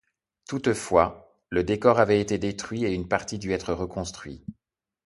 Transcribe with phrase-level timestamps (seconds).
[0.47, 4.43] Toutefois, le décors avait été détruit et une partie dû être reconstruit.